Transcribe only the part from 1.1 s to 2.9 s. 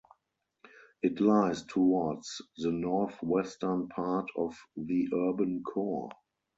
lies towards the